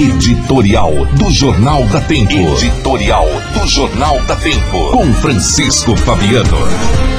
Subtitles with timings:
[0.00, 2.32] Editorial do Jornal da Tempo.
[2.32, 4.92] Editorial do Jornal da Tempo.
[4.92, 6.56] Com Francisco Fabiano.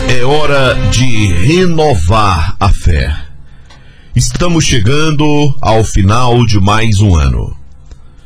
[0.10, 3.16] É hora de renovar a fé.
[4.16, 7.56] Estamos chegando ao final de mais um ano.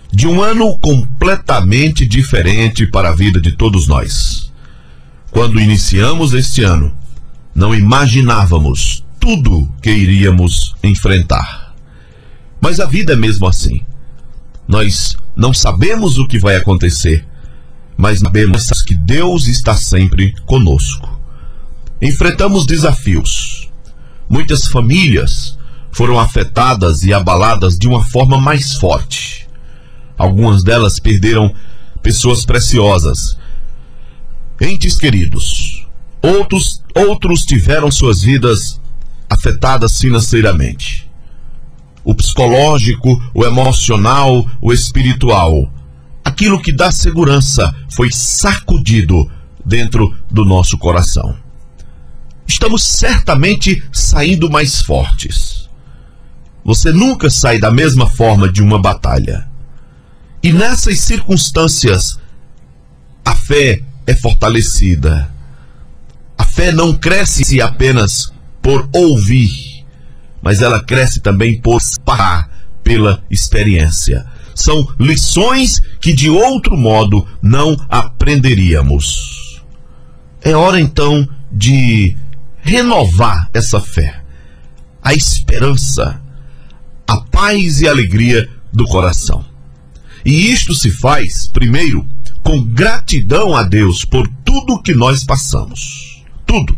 [0.10, 4.54] De um ano completamente diferente para a vida de todos nós.
[5.32, 6.96] Quando iniciamos este ano,
[7.54, 11.76] não imaginávamos tudo que iríamos enfrentar.
[12.62, 13.82] Mas a vida é mesmo assim.
[14.68, 17.26] Nós não sabemos o que vai acontecer,
[17.95, 21.20] mas sabemos que Deus está sempre conosco.
[22.02, 23.70] Enfrentamos desafios.
[24.27, 25.57] Muitas famílias
[25.91, 29.48] foram afetadas e abaladas de uma forma mais forte.
[30.17, 31.54] Algumas delas perderam
[32.02, 33.38] pessoas preciosas,
[34.59, 35.88] entes queridos.
[36.21, 38.82] Outros, outros tiveram suas vidas
[39.29, 41.05] afetadas financeiramente
[42.05, 45.70] o psicológico, o emocional, o espiritual.
[46.23, 49.29] Aquilo que dá segurança foi sacudido
[49.66, 51.35] dentro do nosso coração.
[52.48, 55.68] Estamos certamente saindo mais fortes.
[56.63, 59.48] Você nunca sai da mesma forma de uma batalha.
[60.44, 62.20] E nessas circunstâncias,
[63.24, 65.31] a fé é fortalecida.
[66.38, 68.31] A fé não cresce apenas
[68.62, 69.65] por ouvir
[70.46, 72.47] mas ela cresce também por parar
[72.84, 74.24] pela experiência.
[74.53, 79.59] São lições que de outro modo não aprenderíamos.
[80.44, 82.16] É hora então de
[82.62, 84.22] renovar essa fé,
[85.01, 86.22] a esperança,
[87.07, 89.44] a paz e a alegria do coração.
[90.23, 92.07] E isto se faz, primeiro,
[92.44, 96.23] com gratidão a Deus por tudo que nós passamos.
[96.46, 96.78] Tudo.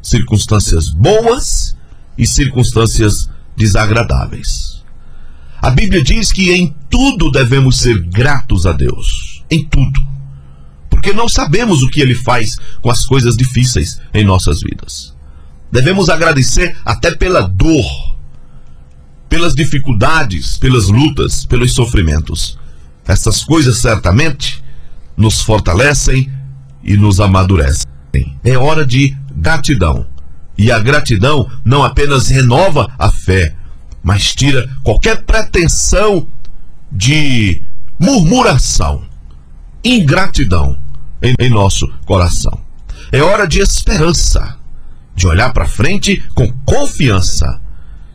[0.00, 1.73] Circunstâncias boas
[2.16, 4.82] e circunstâncias desagradáveis.
[5.60, 9.42] A Bíblia diz que em tudo devemos ser gratos a Deus.
[9.50, 10.00] Em tudo.
[10.90, 15.14] Porque não sabemos o que Ele faz com as coisas difíceis em nossas vidas.
[15.72, 17.84] Devemos agradecer até pela dor,
[19.28, 22.58] pelas dificuldades, pelas lutas, pelos sofrimentos.
[23.06, 24.62] Essas coisas certamente
[25.16, 26.32] nos fortalecem
[26.82, 27.86] e nos amadurecem.
[28.44, 30.06] É hora de gratidão
[30.56, 33.54] e a gratidão não apenas renova a fé,
[34.02, 36.26] mas tira qualquer pretensão
[36.90, 37.60] de
[37.98, 39.04] murmuração,
[39.84, 40.78] ingratidão
[41.22, 42.58] em, em nosso coração.
[43.10, 44.56] É hora de esperança,
[45.14, 47.60] de olhar para frente com confiança,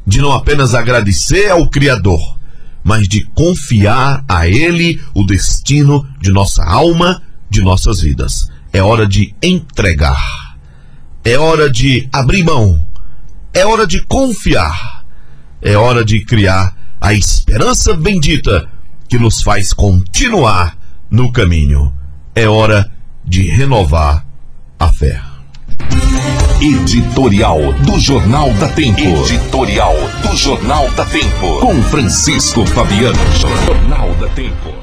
[0.06, 2.38] de não apenas agradecer ao Criador,
[2.84, 8.50] mas de confiar a Ele o destino de nossa alma, de nossas vidas.
[8.72, 10.49] É hora de entregar
[11.24, 12.88] é hora de abrir mão.
[13.54, 15.06] É hora de confiar.
[15.62, 18.68] É hora de criar a esperança bendita
[19.08, 20.78] que nos faz continuar
[21.10, 21.94] no caminho.
[22.34, 22.90] É hora
[23.26, 24.26] de renovar
[24.80, 25.22] a fé.
[26.62, 29.02] Editorial do Jornal da Tempo.
[29.02, 31.60] Editorial do Jornal da Tempo.
[31.60, 33.20] Com Francisco Fabiano.
[33.66, 34.79] Jornal da Tempo.